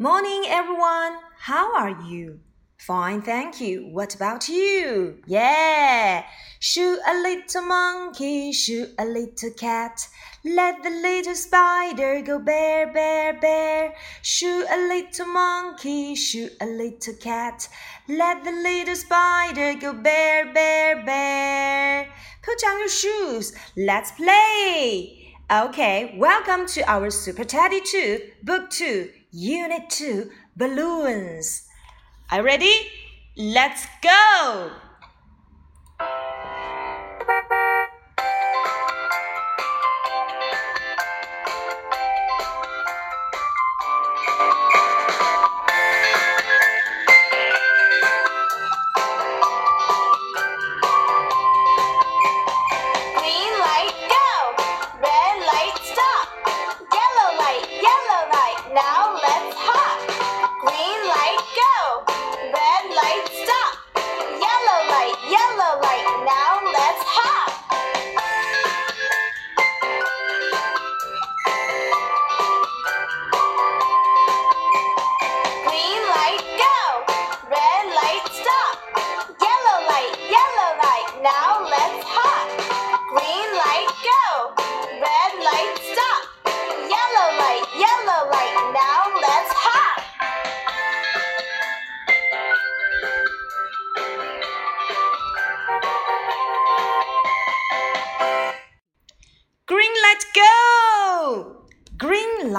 [0.00, 1.18] Morning, everyone.
[1.40, 2.38] How are you?
[2.76, 3.88] Fine, thank you.
[3.90, 5.18] What about you?
[5.26, 6.24] Yeah.
[6.60, 10.06] Shoot a little monkey, shoot a little cat.
[10.44, 13.96] Let the little spider go bear, bear, bear.
[14.22, 17.68] Shoot a little monkey, shoot a little cat.
[18.08, 22.08] Let the little spider go bear, bear, bear.
[22.44, 23.52] Put on your shoes.
[23.76, 25.34] Let's play.
[25.50, 31.68] Okay, welcome to our Super Teddy 2, Book 2, Unit 2, Balloons.
[32.30, 32.74] Are you ready?
[33.36, 34.70] Let's go!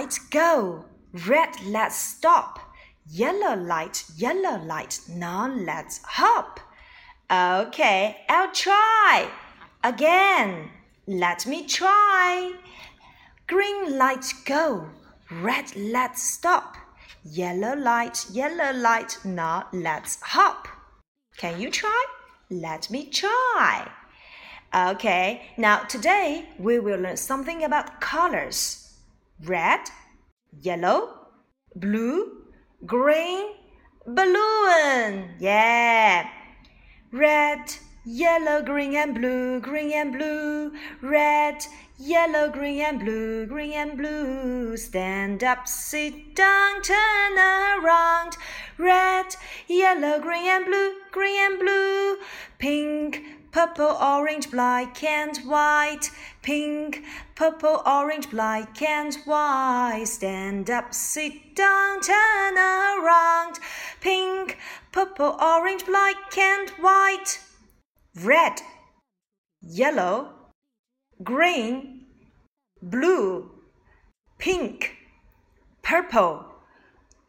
[0.00, 0.84] Light, go.
[1.26, 2.58] Red let's stop.
[3.06, 6.58] Yellow light, yellow light, now let's hop.
[7.30, 9.28] Okay, I'll try.
[9.84, 10.70] Again,
[11.06, 12.52] let me try.
[13.46, 14.88] Green light, go.
[15.30, 16.76] Red let's stop.
[17.22, 20.66] Yellow light, yellow light, now let's hop.
[21.36, 22.04] Can you try?
[22.48, 23.90] Let me try.
[24.74, 28.89] Okay, now today we will learn something about colors
[29.44, 29.80] red,
[30.60, 31.10] yellow,
[31.74, 32.44] blue,
[32.86, 33.46] green,
[34.06, 35.30] balloon.
[35.38, 36.28] Yeah.
[37.12, 37.74] Red,
[38.04, 40.72] yellow, green, and blue, green and blue.
[41.02, 41.64] Red,
[41.98, 44.76] yellow, green, and blue, green and blue.
[44.76, 48.36] Stand up, sit down, turn around.
[48.78, 49.34] Red,
[49.68, 52.16] yellow, green, and blue, green and blue.
[52.58, 56.10] Pink, purple, orange, black and white.
[56.42, 60.04] Pink, purple, orange, black and white.
[60.06, 63.58] Stand up, sit down, turn around.
[64.00, 64.58] Pink,
[64.92, 67.40] purple, orange, black and white.
[68.14, 68.62] Red,
[69.60, 70.32] yellow,
[71.22, 72.06] green,
[72.82, 73.50] blue,
[74.38, 74.96] pink,
[75.82, 76.46] purple,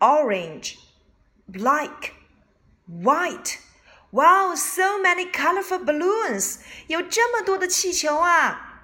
[0.00, 0.78] orange,
[1.48, 2.14] black,
[2.86, 3.58] white.
[4.11, 6.59] Wow, so many colorful balloons!
[6.87, 8.83] 有这么多的气球啊！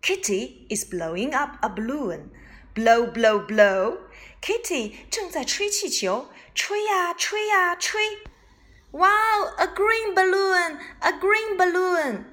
[0.00, 2.30] Kitty is blowing up a balloon.
[2.74, 3.98] Blow, blow, blow.
[4.40, 8.00] Kitty 正在吹气球，吹呀吹呀吹。
[8.92, 12.26] Wow, a green balloon, a green balloon.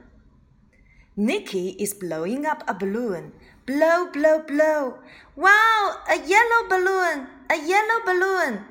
[1.15, 3.31] Nikki is blowing up a balloon.
[3.65, 4.99] Blow, blow, blow.
[5.35, 8.65] Wow, a yellow balloon, a yellow balloon.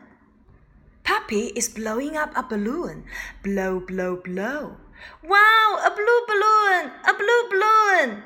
[1.05, 3.05] Puppy is blowing up a balloon.
[3.43, 4.77] Blow, blow, blow.
[5.23, 8.23] Wow, a blue balloon, a blue balloon.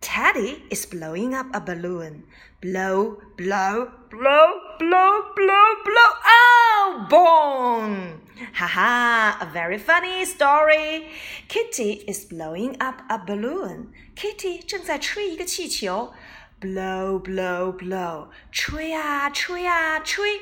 [0.00, 2.24] Teddy is blowing up a balloon.
[2.60, 6.10] Blow, blow, blow, blow, blow, blow.
[6.26, 8.20] Oh, boom!
[8.52, 11.08] Haha, a very funny story.
[11.48, 13.92] Kitty is blowing up a balloon.
[14.14, 16.12] Kitty 正在吹一个气球。
[16.60, 18.28] Blow, blow, blow.
[18.52, 20.40] 吹啊，吹啊，吹。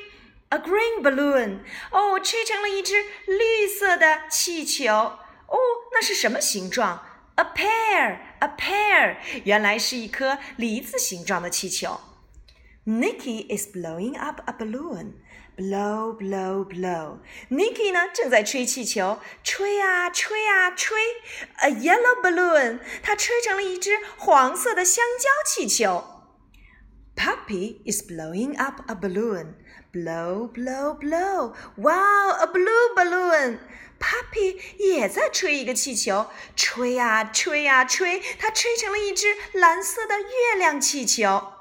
[0.49, 1.59] A green balloon.
[1.91, 4.93] 哦，吹成了一只绿色的气球。
[4.93, 5.57] 哦，
[5.91, 7.03] 那是什么形状？
[7.35, 11.99] A pear, a pear，原来是一颗梨子形状的气球。
[12.85, 15.13] Nikki is blowing up a balloon.
[15.55, 17.19] Blow, blow, blow.
[17.49, 20.97] Nikki 呢正在吹气球，吹啊吹啊吹。
[21.61, 26.16] A yellow balloon，它吹成了一只黄色的香蕉气球。
[27.17, 29.55] Puppy is blowing up a balloon.
[29.91, 31.53] Blow, blow, blow.
[31.77, 33.59] Wow, a blue balloon.
[33.99, 41.53] Puppy 也在吹一个气球，吹啊吹啊吹，它吹成了一只蓝色的月亮气球。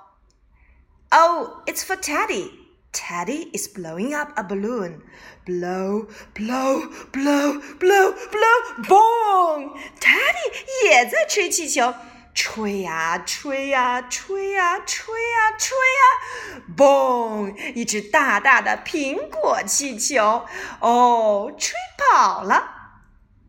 [1.11, 2.51] Oh, it's for Teddy.
[2.93, 5.03] Teddy is blowing up a balloon.
[5.47, 9.77] Blow, blow, blow, blow, blow, boom!
[10.01, 11.95] Teddy 也在吹气球，
[12.40, 17.74] 吹呀吹呀吹呀吹呀吹呀，嘣！
[17.74, 20.46] 一只大大的苹果气球，
[20.80, 22.92] 哦，吹跑了，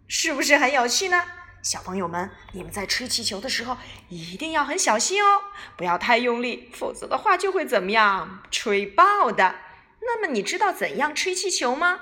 [0.09, 1.23] 是不是很有趣呢？
[1.63, 3.77] 小朋友们，你们在吹气球的时候
[4.09, 5.43] 一定要很小心哦，
[5.77, 8.41] 不要太用力，否则的话就会怎么样？
[8.51, 9.57] 吹爆的。
[10.01, 12.01] 那么你知道怎样吹气球吗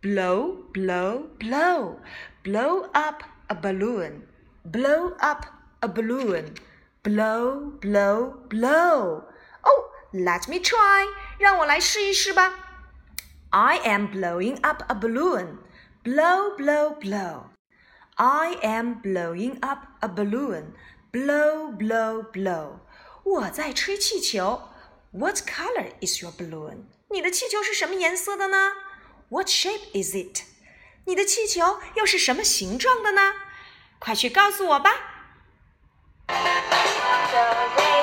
[0.00, 1.98] ？Blow, blow, blow,
[2.42, 4.22] blow up a balloon,
[4.64, 5.44] blow up
[5.83, 6.53] a balloon,
[7.03, 9.23] blow, blow, blow.
[9.61, 11.05] Oh, let me try.
[11.37, 12.53] 让我来试一试吧。
[13.51, 15.57] I am blowing up a balloon.
[16.03, 17.43] Blow, blow, blow.
[18.15, 20.73] I am blowing up a balloon.
[21.11, 22.79] Blow, blow, blow.
[23.23, 24.69] 我在吹气球。
[25.11, 26.83] What color is your balloon?
[27.09, 28.73] 你的气球是什么颜色的呢？
[29.29, 30.43] What shape is it?
[31.05, 33.33] 你的气球又是什么形状的呢？
[33.97, 34.91] 快去告诉我吧。
[36.28, 37.93] so